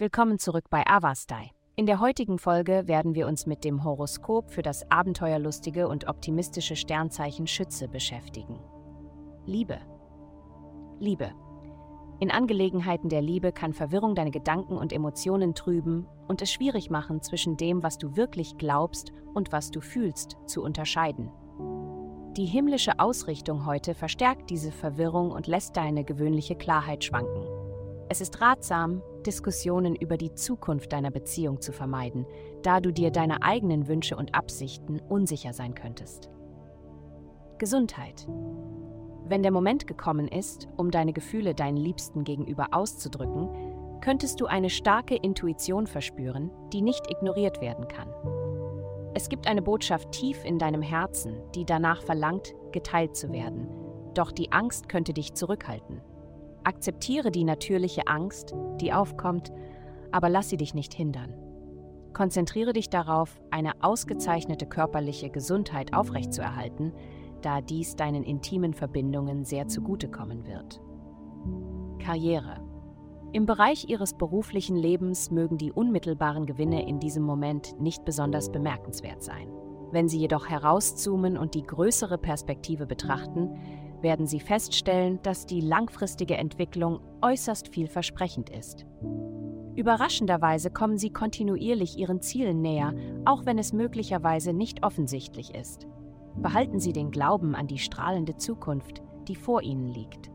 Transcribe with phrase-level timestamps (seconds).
[0.00, 1.50] Willkommen zurück bei Avastai.
[1.76, 6.74] In der heutigen Folge werden wir uns mit dem Horoskop für das abenteuerlustige und optimistische
[6.74, 8.58] Sternzeichen Schütze beschäftigen.
[9.44, 9.78] Liebe.
[11.00, 11.32] Liebe.
[12.18, 17.20] In Angelegenheiten der Liebe kann Verwirrung deine Gedanken und Emotionen trüben und es schwierig machen,
[17.20, 21.30] zwischen dem, was du wirklich glaubst und was du fühlst, zu unterscheiden.
[22.38, 27.44] Die himmlische Ausrichtung heute verstärkt diese Verwirrung und lässt deine gewöhnliche Klarheit schwanken.
[28.08, 32.26] Es ist ratsam, Diskussionen über die Zukunft deiner Beziehung zu vermeiden,
[32.62, 36.30] da du dir deiner eigenen Wünsche und Absichten unsicher sein könntest.
[37.58, 38.26] Gesundheit.
[39.26, 44.70] Wenn der Moment gekommen ist, um deine Gefühle deinen Liebsten gegenüber auszudrücken, könntest du eine
[44.70, 48.08] starke Intuition verspüren, die nicht ignoriert werden kann.
[49.14, 53.68] Es gibt eine Botschaft tief in deinem Herzen, die danach verlangt, geteilt zu werden,
[54.14, 56.00] doch die Angst könnte dich zurückhalten.
[56.64, 59.52] Akzeptiere die natürliche Angst, die aufkommt,
[60.12, 61.34] aber lass sie dich nicht hindern.
[62.12, 66.92] Konzentriere dich darauf, eine ausgezeichnete körperliche Gesundheit aufrechtzuerhalten,
[67.42, 70.80] da dies deinen intimen Verbindungen sehr zugutekommen wird.
[71.98, 72.60] Karriere.
[73.32, 79.22] Im Bereich Ihres beruflichen Lebens mögen die unmittelbaren Gewinne in diesem Moment nicht besonders bemerkenswert
[79.22, 79.48] sein.
[79.92, 83.56] Wenn Sie jedoch herauszoomen und die größere Perspektive betrachten,
[84.02, 88.86] werden Sie feststellen, dass die langfristige Entwicklung äußerst vielversprechend ist.
[89.74, 95.86] Überraschenderweise kommen Sie kontinuierlich Ihren Zielen näher, auch wenn es möglicherweise nicht offensichtlich ist.
[96.36, 100.30] Behalten Sie den Glauben an die strahlende Zukunft, die vor Ihnen liegt.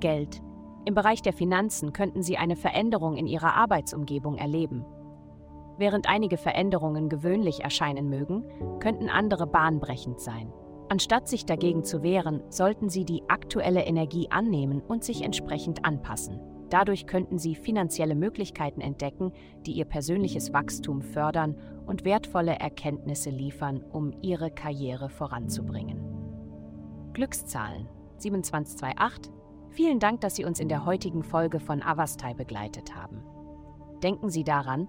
[0.00, 0.42] Geld.
[0.86, 4.84] Im Bereich der Finanzen könnten Sie eine Veränderung in Ihrer Arbeitsumgebung erleben.
[5.78, 8.44] Während einige Veränderungen gewöhnlich erscheinen mögen,
[8.80, 10.52] könnten andere bahnbrechend sein.
[10.94, 16.38] Anstatt sich dagegen zu wehren, sollten Sie die aktuelle Energie annehmen und sich entsprechend anpassen.
[16.70, 19.32] Dadurch könnten Sie finanzielle Möglichkeiten entdecken,
[19.66, 25.98] die Ihr persönliches Wachstum fördern und wertvolle Erkenntnisse liefern, um Ihre Karriere voranzubringen.
[27.12, 27.88] Glückszahlen
[28.18, 29.32] 2728.
[29.70, 33.20] Vielen Dank, dass Sie uns in der heutigen Folge von Avastai begleitet haben.
[34.04, 34.88] Denken Sie daran,